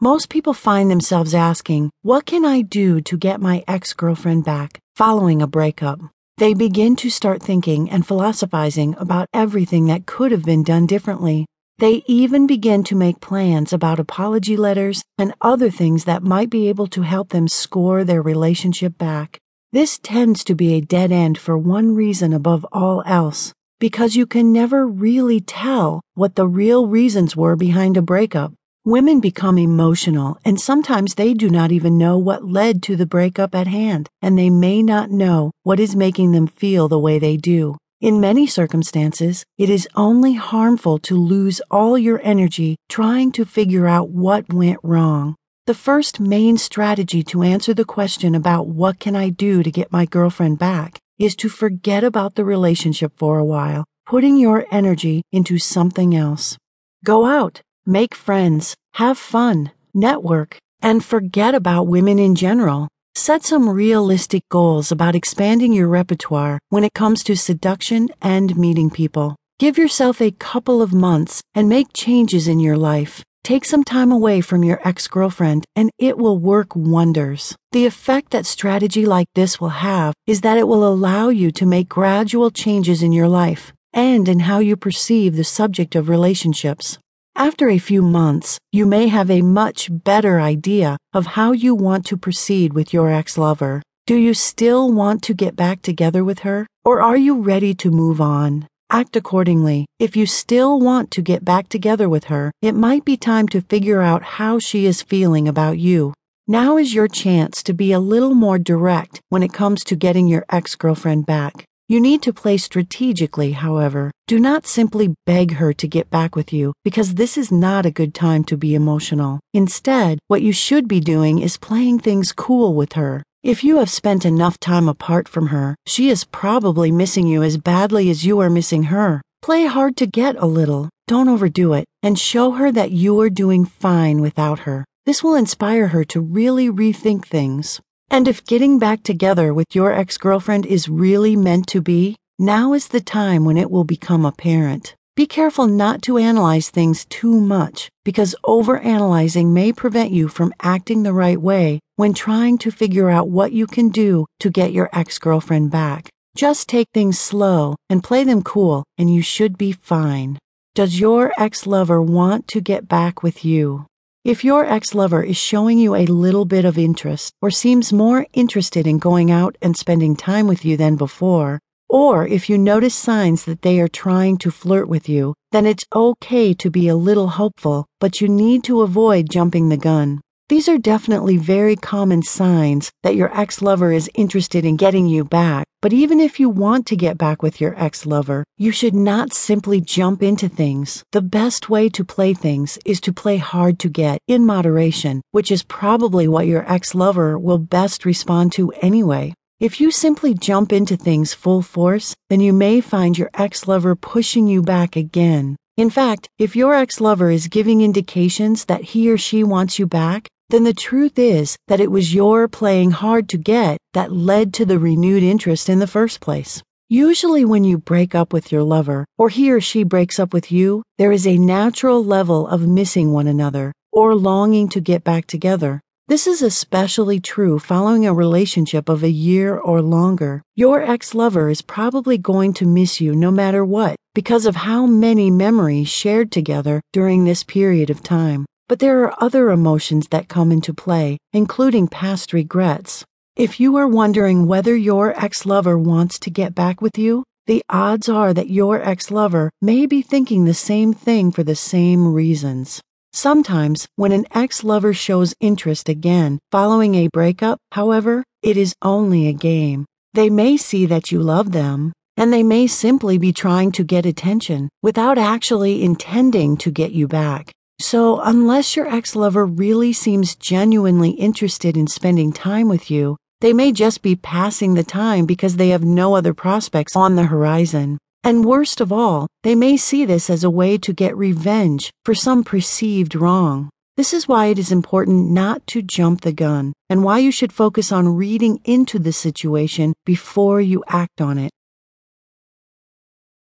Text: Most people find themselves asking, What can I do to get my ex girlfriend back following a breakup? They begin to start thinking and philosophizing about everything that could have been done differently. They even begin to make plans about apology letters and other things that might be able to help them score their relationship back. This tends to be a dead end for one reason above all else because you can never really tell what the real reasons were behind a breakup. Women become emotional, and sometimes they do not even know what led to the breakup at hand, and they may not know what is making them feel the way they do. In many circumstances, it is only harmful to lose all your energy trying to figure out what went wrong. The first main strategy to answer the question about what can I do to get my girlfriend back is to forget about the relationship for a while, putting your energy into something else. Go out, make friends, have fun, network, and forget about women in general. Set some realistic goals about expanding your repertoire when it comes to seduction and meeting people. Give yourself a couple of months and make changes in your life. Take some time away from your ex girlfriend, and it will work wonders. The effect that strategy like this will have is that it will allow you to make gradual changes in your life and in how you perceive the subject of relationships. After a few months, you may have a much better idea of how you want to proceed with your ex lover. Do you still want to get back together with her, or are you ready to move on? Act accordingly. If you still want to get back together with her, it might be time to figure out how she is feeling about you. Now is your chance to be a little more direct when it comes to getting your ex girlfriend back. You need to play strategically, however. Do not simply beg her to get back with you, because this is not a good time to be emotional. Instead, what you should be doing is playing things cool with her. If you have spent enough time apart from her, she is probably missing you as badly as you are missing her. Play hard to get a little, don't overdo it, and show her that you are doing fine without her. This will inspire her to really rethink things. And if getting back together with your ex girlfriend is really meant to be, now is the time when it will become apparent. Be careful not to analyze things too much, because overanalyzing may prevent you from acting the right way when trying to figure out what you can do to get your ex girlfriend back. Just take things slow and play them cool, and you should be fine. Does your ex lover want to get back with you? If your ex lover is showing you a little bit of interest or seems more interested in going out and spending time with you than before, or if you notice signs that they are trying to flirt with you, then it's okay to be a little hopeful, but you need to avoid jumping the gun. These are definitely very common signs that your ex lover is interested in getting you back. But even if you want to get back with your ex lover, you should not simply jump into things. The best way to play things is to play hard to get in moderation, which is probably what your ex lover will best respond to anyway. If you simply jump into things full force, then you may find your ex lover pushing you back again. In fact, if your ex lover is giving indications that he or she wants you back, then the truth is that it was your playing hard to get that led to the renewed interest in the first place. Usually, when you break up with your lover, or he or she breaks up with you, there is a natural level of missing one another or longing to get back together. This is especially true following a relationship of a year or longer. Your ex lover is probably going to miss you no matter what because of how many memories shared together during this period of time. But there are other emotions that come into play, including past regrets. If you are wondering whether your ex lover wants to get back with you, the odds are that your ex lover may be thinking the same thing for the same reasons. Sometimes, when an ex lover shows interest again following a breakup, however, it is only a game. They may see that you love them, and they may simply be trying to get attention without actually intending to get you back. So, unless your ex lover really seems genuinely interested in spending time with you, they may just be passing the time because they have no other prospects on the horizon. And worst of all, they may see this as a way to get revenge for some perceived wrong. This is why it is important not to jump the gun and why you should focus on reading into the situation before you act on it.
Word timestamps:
Most 0.00 0.28
people 0.28 0.54
find 0.54 0.88
themselves 0.88 1.34
asking, 1.34 1.90
What 2.02 2.24
can 2.24 2.44
I 2.44 2.60
do 2.60 3.00
to 3.00 3.16
get 3.16 3.40
my 3.40 3.64
ex 3.66 3.92
girlfriend 3.94 4.44
back 4.44 4.78
following 4.94 5.42
a 5.42 5.48
breakup? 5.48 5.98
They 6.36 6.54
begin 6.54 6.94
to 6.96 7.10
start 7.10 7.42
thinking 7.42 7.90
and 7.90 8.06
philosophizing 8.06 8.94
about 8.96 9.26
everything 9.34 9.86
that 9.86 10.06
could 10.06 10.30
have 10.30 10.44
been 10.44 10.62
done 10.62 10.86
differently. 10.86 11.46
They 11.78 12.04
even 12.06 12.46
begin 12.46 12.84
to 12.84 12.94
make 12.94 13.20
plans 13.20 13.72
about 13.72 13.98
apology 13.98 14.56
letters 14.56 15.02
and 15.18 15.34
other 15.40 15.68
things 15.68 16.04
that 16.04 16.22
might 16.22 16.48
be 16.48 16.68
able 16.68 16.86
to 16.88 17.02
help 17.02 17.30
them 17.30 17.48
score 17.48 18.04
their 18.04 18.22
relationship 18.22 18.96
back. 18.98 19.40
This 19.72 19.98
tends 19.98 20.44
to 20.44 20.54
be 20.54 20.74
a 20.74 20.80
dead 20.80 21.10
end 21.10 21.38
for 21.38 21.58
one 21.58 21.96
reason 21.96 22.32
above 22.32 22.64
all 22.70 23.02
else 23.04 23.52
because 23.80 24.14
you 24.14 24.26
can 24.26 24.52
never 24.52 24.86
really 24.86 25.40
tell 25.40 26.02
what 26.14 26.36
the 26.36 26.46
real 26.46 26.86
reasons 26.86 27.36
were 27.36 27.56
behind 27.56 27.96
a 27.96 28.02
breakup. 28.02 28.52
Women 28.84 29.20
become 29.20 29.58
emotional, 29.58 30.38
and 30.44 30.60
sometimes 30.60 31.14
they 31.14 31.34
do 31.34 31.50
not 31.50 31.72
even 31.72 31.98
know 31.98 32.16
what 32.16 32.44
led 32.44 32.82
to 32.84 32.96
the 32.96 33.06
breakup 33.06 33.54
at 33.54 33.66
hand, 33.66 34.08
and 34.22 34.38
they 34.38 34.50
may 34.50 34.82
not 34.82 35.10
know 35.10 35.50
what 35.62 35.80
is 35.80 35.96
making 35.96 36.32
them 36.32 36.46
feel 36.46 36.88
the 36.88 36.98
way 36.98 37.18
they 37.18 37.36
do. 37.36 37.76
In 38.00 38.20
many 38.20 38.46
circumstances, 38.46 39.44
it 39.58 39.68
is 39.68 39.88
only 39.96 40.34
harmful 40.34 40.98
to 41.00 41.16
lose 41.16 41.60
all 41.70 41.98
your 41.98 42.20
energy 42.22 42.76
trying 42.88 43.32
to 43.32 43.44
figure 43.44 43.88
out 43.88 44.10
what 44.10 44.52
went 44.52 44.78
wrong. 44.84 45.34
The 45.66 45.74
first 45.74 46.20
main 46.20 46.56
strategy 46.56 47.22
to 47.24 47.42
answer 47.42 47.74
the 47.74 47.84
question 47.84 48.34
about 48.34 48.68
what 48.68 49.00
can 49.00 49.16
I 49.16 49.28
do 49.30 49.62
to 49.64 49.70
get 49.70 49.92
my 49.92 50.06
girlfriend 50.06 50.58
back 50.58 50.98
is 51.18 51.34
to 51.36 51.48
forget 51.48 52.04
about 52.04 52.36
the 52.36 52.44
relationship 52.44 53.12
for 53.16 53.38
a 53.38 53.44
while, 53.44 53.84
putting 54.06 54.36
your 54.36 54.64
energy 54.70 55.22
into 55.32 55.58
something 55.58 56.14
else. 56.14 56.56
Go 57.04 57.26
out, 57.26 57.60
make 57.88 58.14
friends, 58.14 58.76
have 58.92 59.16
fun, 59.16 59.70
network, 59.94 60.58
and 60.82 61.02
forget 61.02 61.54
about 61.54 61.86
women 61.86 62.18
in 62.18 62.34
general. 62.34 62.86
Set 63.14 63.42
some 63.42 63.66
realistic 63.66 64.42
goals 64.50 64.92
about 64.92 65.14
expanding 65.14 65.72
your 65.72 65.88
repertoire 65.88 66.58
when 66.68 66.84
it 66.84 66.92
comes 66.92 67.24
to 67.24 67.34
seduction 67.34 68.10
and 68.20 68.58
meeting 68.58 68.90
people. 68.90 69.34
Give 69.58 69.78
yourself 69.78 70.20
a 70.20 70.30
couple 70.30 70.82
of 70.82 70.92
months 70.92 71.40
and 71.54 71.66
make 71.66 71.94
changes 71.94 72.46
in 72.46 72.60
your 72.60 72.76
life. 72.76 73.24
Take 73.42 73.64
some 73.64 73.84
time 73.84 74.12
away 74.12 74.42
from 74.42 74.62
your 74.62 74.86
ex 74.86 75.08
girlfriend, 75.08 75.64
and 75.74 75.90
it 75.98 76.18
will 76.18 76.38
work 76.38 76.76
wonders. 76.76 77.56
The 77.72 77.86
effect 77.86 78.32
that 78.32 78.44
strategy 78.44 79.06
like 79.06 79.28
this 79.34 79.58
will 79.58 79.80
have 79.80 80.12
is 80.26 80.42
that 80.42 80.58
it 80.58 80.68
will 80.68 80.86
allow 80.86 81.30
you 81.30 81.50
to 81.52 81.64
make 81.64 81.88
gradual 81.88 82.50
changes 82.50 83.02
in 83.02 83.12
your 83.12 83.28
life 83.28 83.72
and 83.94 84.28
in 84.28 84.40
how 84.40 84.58
you 84.58 84.76
perceive 84.76 85.36
the 85.36 85.44
subject 85.44 85.96
of 85.96 86.10
relationships. 86.10 86.98
After 87.38 87.68
a 87.68 87.78
few 87.78 88.02
months, 88.02 88.58
you 88.72 88.84
may 88.84 89.06
have 89.06 89.30
a 89.30 89.42
much 89.42 89.90
better 89.92 90.40
idea 90.40 90.96
of 91.14 91.24
how 91.24 91.52
you 91.52 91.72
want 91.72 92.04
to 92.06 92.16
proceed 92.16 92.72
with 92.72 92.92
your 92.92 93.12
ex 93.12 93.38
lover. 93.38 93.80
Do 94.08 94.16
you 94.16 94.34
still 94.34 94.92
want 94.92 95.22
to 95.22 95.34
get 95.34 95.54
back 95.54 95.80
together 95.80 96.24
with 96.24 96.40
her, 96.40 96.66
or 96.84 97.00
are 97.00 97.16
you 97.16 97.40
ready 97.40 97.74
to 97.74 97.92
move 97.92 98.20
on? 98.20 98.66
Act 98.90 99.14
accordingly. 99.14 99.86
If 100.00 100.16
you 100.16 100.26
still 100.26 100.80
want 100.80 101.12
to 101.12 101.22
get 101.22 101.44
back 101.44 101.68
together 101.68 102.08
with 102.08 102.24
her, 102.24 102.50
it 102.60 102.74
might 102.74 103.04
be 103.04 103.16
time 103.16 103.46
to 103.50 103.60
figure 103.60 104.02
out 104.02 104.24
how 104.40 104.58
she 104.58 104.84
is 104.84 105.02
feeling 105.02 105.46
about 105.46 105.78
you. 105.78 106.14
Now 106.48 106.76
is 106.76 106.92
your 106.92 107.06
chance 107.06 107.62
to 107.62 107.72
be 107.72 107.92
a 107.92 108.00
little 108.00 108.34
more 108.34 108.58
direct 108.58 109.20
when 109.28 109.44
it 109.44 109.52
comes 109.52 109.84
to 109.84 109.94
getting 109.94 110.26
your 110.26 110.44
ex 110.50 110.74
girlfriend 110.74 111.26
back. 111.26 111.64
You 111.90 112.02
need 112.02 112.20
to 112.24 112.34
play 112.34 112.58
strategically, 112.58 113.52
however. 113.52 114.10
Do 114.26 114.38
not 114.38 114.66
simply 114.66 115.14
beg 115.24 115.52
her 115.52 115.72
to 115.72 115.88
get 115.88 116.10
back 116.10 116.36
with 116.36 116.52
you, 116.52 116.74
because 116.84 117.14
this 117.14 117.38
is 117.38 117.50
not 117.50 117.86
a 117.86 117.90
good 117.90 118.12
time 118.12 118.44
to 118.44 118.58
be 118.58 118.74
emotional. 118.74 119.40
Instead, 119.54 120.18
what 120.26 120.42
you 120.42 120.52
should 120.52 120.86
be 120.86 121.00
doing 121.00 121.38
is 121.38 121.56
playing 121.56 122.00
things 122.00 122.32
cool 122.32 122.74
with 122.74 122.92
her. 122.92 123.22
If 123.42 123.64
you 123.64 123.78
have 123.78 123.88
spent 123.88 124.26
enough 124.26 124.60
time 124.60 124.86
apart 124.86 125.28
from 125.28 125.46
her, 125.46 125.74
she 125.86 126.10
is 126.10 126.24
probably 126.24 126.92
missing 126.92 127.26
you 127.26 127.42
as 127.42 127.56
badly 127.56 128.10
as 128.10 128.22
you 128.22 128.38
are 128.40 128.50
missing 128.50 128.82
her. 128.82 129.22
Play 129.40 129.64
hard 129.64 129.96
to 129.96 130.06
get 130.06 130.36
a 130.36 130.44
little, 130.44 130.90
don't 131.06 131.30
overdo 131.30 131.72
it, 131.72 131.86
and 132.02 132.18
show 132.18 132.50
her 132.50 132.70
that 132.70 132.90
you 132.90 133.18
are 133.18 133.30
doing 133.30 133.64
fine 133.64 134.20
without 134.20 134.58
her. 134.60 134.84
This 135.06 135.24
will 135.24 135.36
inspire 135.36 135.86
her 135.86 136.04
to 136.04 136.20
really 136.20 136.68
rethink 136.68 137.24
things. 137.24 137.80
And 138.10 138.26
if 138.26 138.46
getting 138.46 138.78
back 138.78 139.02
together 139.02 139.52
with 139.52 139.74
your 139.74 139.92
ex 139.92 140.16
girlfriend 140.16 140.64
is 140.64 140.88
really 140.88 141.36
meant 141.36 141.66
to 141.68 141.82
be, 141.82 142.16
now 142.38 142.72
is 142.72 142.88
the 142.88 143.00
time 143.00 143.44
when 143.44 143.56
it 143.56 143.70
will 143.70 143.84
become 143.84 144.24
apparent. 144.24 144.94
Be 145.14 145.26
careful 145.26 145.66
not 145.66 146.00
to 146.02 146.16
analyze 146.16 146.70
things 146.70 147.04
too 147.04 147.40
much, 147.40 147.90
because 148.04 148.36
overanalyzing 148.46 149.52
may 149.52 149.72
prevent 149.72 150.12
you 150.12 150.28
from 150.28 150.54
acting 150.62 151.02
the 151.02 151.12
right 151.12 151.40
way 151.40 151.80
when 151.96 152.14
trying 152.14 152.56
to 152.58 152.70
figure 152.70 153.10
out 153.10 153.28
what 153.28 153.50
you 153.50 153.66
can 153.66 153.88
do 153.88 154.26
to 154.38 154.48
get 154.48 154.72
your 154.72 154.88
ex 154.92 155.18
girlfriend 155.18 155.72
back. 155.72 156.08
Just 156.36 156.68
take 156.68 156.86
things 156.94 157.18
slow 157.18 157.74
and 157.90 158.04
play 158.04 158.22
them 158.22 158.42
cool, 158.42 158.84
and 158.96 159.12
you 159.12 159.20
should 159.20 159.58
be 159.58 159.72
fine. 159.72 160.38
Does 160.76 161.00
your 161.00 161.32
ex 161.36 161.66
lover 161.66 162.00
want 162.00 162.46
to 162.48 162.60
get 162.60 162.86
back 162.86 163.24
with 163.24 163.44
you? 163.44 163.87
If 164.28 164.44
your 164.44 164.66
ex 164.66 164.94
lover 164.94 165.22
is 165.22 165.38
showing 165.38 165.78
you 165.78 165.94
a 165.94 166.04
little 166.04 166.44
bit 166.44 166.66
of 166.66 166.76
interest 166.76 167.32
or 167.40 167.50
seems 167.50 167.94
more 167.94 168.26
interested 168.34 168.86
in 168.86 168.98
going 168.98 169.30
out 169.30 169.56
and 169.62 169.74
spending 169.74 170.14
time 170.14 170.46
with 170.46 170.66
you 170.66 170.76
than 170.76 170.96
before, 170.96 171.60
or 171.88 172.26
if 172.26 172.50
you 172.50 172.58
notice 172.58 172.94
signs 172.94 173.46
that 173.46 173.62
they 173.62 173.80
are 173.80 173.88
trying 173.88 174.36
to 174.36 174.50
flirt 174.50 174.86
with 174.86 175.08
you, 175.08 175.32
then 175.50 175.64
it's 175.64 175.86
okay 175.94 176.52
to 176.52 176.70
be 176.70 176.88
a 176.88 176.94
little 176.94 177.28
hopeful, 177.28 177.86
but 178.00 178.20
you 178.20 178.28
need 178.28 178.64
to 178.64 178.82
avoid 178.82 179.30
jumping 179.30 179.70
the 179.70 179.78
gun. 179.78 180.20
These 180.48 180.66
are 180.66 180.78
definitely 180.78 181.36
very 181.36 181.76
common 181.76 182.22
signs 182.22 182.90
that 183.02 183.14
your 183.14 183.38
ex 183.38 183.60
lover 183.60 183.92
is 183.92 184.10
interested 184.14 184.64
in 184.64 184.76
getting 184.76 185.06
you 185.06 185.22
back. 185.22 185.66
But 185.82 185.92
even 185.92 186.20
if 186.20 186.40
you 186.40 186.48
want 186.48 186.86
to 186.86 186.96
get 186.96 187.18
back 187.18 187.42
with 187.42 187.60
your 187.60 187.78
ex 187.78 188.06
lover, 188.06 188.44
you 188.56 188.72
should 188.72 188.94
not 188.94 189.34
simply 189.34 189.82
jump 189.82 190.22
into 190.22 190.48
things. 190.48 191.04
The 191.12 191.20
best 191.20 191.68
way 191.68 191.90
to 191.90 192.02
play 192.02 192.32
things 192.32 192.78
is 192.86 192.98
to 193.02 193.12
play 193.12 193.36
hard 193.36 193.78
to 193.80 193.90
get 193.90 194.20
in 194.26 194.46
moderation, 194.46 195.20
which 195.32 195.50
is 195.50 195.64
probably 195.64 196.26
what 196.26 196.46
your 196.46 196.64
ex 196.66 196.94
lover 196.94 197.38
will 197.38 197.58
best 197.58 198.06
respond 198.06 198.52
to 198.52 198.72
anyway. 198.80 199.34
If 199.60 199.82
you 199.82 199.90
simply 199.90 200.32
jump 200.32 200.72
into 200.72 200.96
things 200.96 201.34
full 201.34 201.60
force, 201.60 202.16
then 202.30 202.40
you 202.40 202.54
may 202.54 202.80
find 202.80 203.18
your 203.18 203.28
ex 203.34 203.68
lover 203.68 203.94
pushing 203.94 204.46
you 204.48 204.62
back 204.62 204.96
again. 204.96 205.56
In 205.76 205.90
fact, 205.90 206.26
if 206.38 206.56
your 206.56 206.74
ex 206.74 207.02
lover 207.02 207.30
is 207.30 207.48
giving 207.48 207.82
indications 207.82 208.64
that 208.64 208.82
he 208.82 209.10
or 209.10 209.18
she 209.18 209.44
wants 209.44 209.78
you 209.78 209.86
back, 209.86 210.26
then 210.50 210.64
the 210.64 210.72
truth 210.72 211.18
is 211.18 211.56
that 211.68 211.80
it 211.80 211.90
was 211.90 212.14
your 212.14 212.48
playing 212.48 212.90
hard 212.90 213.28
to 213.28 213.36
get 213.36 213.76
that 213.92 214.12
led 214.12 214.54
to 214.54 214.64
the 214.64 214.78
renewed 214.78 215.22
interest 215.22 215.68
in 215.68 215.78
the 215.78 215.86
first 215.86 216.20
place. 216.20 216.62
Usually, 216.88 217.44
when 217.44 217.64
you 217.64 217.76
break 217.76 218.14
up 218.14 218.32
with 218.32 218.50
your 218.50 218.62
lover, 218.62 219.04
or 219.18 219.28
he 219.28 219.52
or 219.52 219.60
she 219.60 219.82
breaks 219.82 220.18
up 220.18 220.32
with 220.32 220.50
you, 220.50 220.82
there 220.96 221.12
is 221.12 221.26
a 221.26 221.36
natural 221.36 222.02
level 222.02 222.46
of 222.46 222.66
missing 222.66 223.12
one 223.12 223.26
another 223.26 223.74
or 223.92 224.14
longing 224.14 224.70
to 224.70 224.80
get 224.80 225.04
back 225.04 225.26
together. 225.26 225.80
This 226.06 226.26
is 226.26 226.40
especially 226.40 227.20
true 227.20 227.58
following 227.58 228.06
a 228.06 228.14
relationship 228.14 228.88
of 228.88 229.02
a 229.02 229.10
year 229.10 229.58
or 229.58 229.82
longer. 229.82 230.42
Your 230.56 230.80
ex 230.80 231.14
lover 231.14 231.50
is 231.50 231.60
probably 231.60 232.16
going 232.16 232.54
to 232.54 232.64
miss 232.64 233.02
you 233.02 233.14
no 233.14 233.30
matter 233.30 233.62
what 233.66 233.96
because 234.14 234.46
of 234.46 234.56
how 234.56 234.86
many 234.86 235.30
memories 235.30 235.88
shared 235.88 236.32
together 236.32 236.80
during 236.94 237.24
this 237.24 237.44
period 237.44 237.90
of 237.90 238.02
time. 238.02 238.46
But 238.68 238.80
there 238.80 239.02
are 239.04 239.14
other 239.18 239.50
emotions 239.50 240.08
that 240.08 240.28
come 240.28 240.52
into 240.52 240.74
play, 240.74 241.16
including 241.32 241.88
past 241.88 242.34
regrets. 242.34 243.02
If 243.34 243.58
you 243.58 243.76
are 243.76 243.88
wondering 243.88 244.46
whether 244.46 244.76
your 244.76 245.18
ex 245.18 245.46
lover 245.46 245.78
wants 245.78 246.18
to 246.18 246.30
get 246.30 246.54
back 246.54 246.82
with 246.82 246.98
you, 246.98 247.24
the 247.46 247.62
odds 247.70 248.10
are 248.10 248.34
that 248.34 248.50
your 248.50 248.82
ex 248.82 249.10
lover 249.10 249.50
may 249.62 249.86
be 249.86 250.02
thinking 250.02 250.44
the 250.44 250.52
same 250.52 250.92
thing 250.92 251.30
for 251.32 251.42
the 251.42 251.56
same 251.56 252.12
reasons. 252.12 252.82
Sometimes, 253.14 253.88
when 253.96 254.12
an 254.12 254.26
ex 254.32 254.62
lover 254.62 254.92
shows 254.92 255.34
interest 255.40 255.88
again 255.88 256.38
following 256.52 256.94
a 256.94 257.08
breakup, 257.08 257.58
however, 257.72 258.22
it 258.42 258.58
is 258.58 258.74
only 258.82 259.28
a 259.28 259.32
game. 259.32 259.86
They 260.12 260.28
may 260.28 260.58
see 260.58 260.84
that 260.86 261.10
you 261.10 261.20
love 261.20 261.52
them, 261.52 261.92
and 262.18 262.30
they 262.30 262.42
may 262.42 262.66
simply 262.66 263.16
be 263.16 263.32
trying 263.32 263.72
to 263.72 263.82
get 263.82 264.04
attention 264.04 264.68
without 264.82 265.16
actually 265.16 265.82
intending 265.82 266.58
to 266.58 266.70
get 266.70 266.92
you 266.92 267.08
back. 267.08 267.50
So, 267.80 268.20
unless 268.20 268.74
your 268.74 268.88
ex 268.88 269.14
lover 269.14 269.46
really 269.46 269.92
seems 269.92 270.34
genuinely 270.34 271.10
interested 271.10 271.76
in 271.76 271.86
spending 271.86 272.32
time 272.32 272.68
with 272.68 272.90
you, 272.90 273.16
they 273.40 273.52
may 273.52 273.70
just 273.70 274.02
be 274.02 274.16
passing 274.16 274.74
the 274.74 274.82
time 274.82 275.26
because 275.26 275.56
they 275.56 275.68
have 275.68 275.84
no 275.84 276.16
other 276.16 276.34
prospects 276.34 276.96
on 276.96 277.14
the 277.14 277.24
horizon. 277.24 277.98
And 278.24 278.44
worst 278.44 278.80
of 278.80 278.92
all, 278.92 279.28
they 279.44 279.54
may 279.54 279.76
see 279.76 280.04
this 280.04 280.28
as 280.28 280.42
a 280.42 280.50
way 280.50 280.76
to 280.78 280.92
get 280.92 281.16
revenge 281.16 281.92
for 282.04 282.16
some 282.16 282.42
perceived 282.42 283.14
wrong. 283.14 283.70
This 283.96 284.12
is 284.12 284.26
why 284.26 284.46
it 284.46 284.58
is 284.58 284.72
important 284.72 285.30
not 285.30 285.64
to 285.68 285.82
jump 285.82 286.22
the 286.22 286.32
gun 286.32 286.72
and 286.90 287.04
why 287.04 287.18
you 287.18 287.30
should 287.30 287.52
focus 287.52 287.92
on 287.92 288.16
reading 288.16 288.60
into 288.64 288.98
the 288.98 289.12
situation 289.12 289.94
before 290.04 290.60
you 290.60 290.82
act 290.88 291.20
on 291.20 291.38
it. 291.38 291.52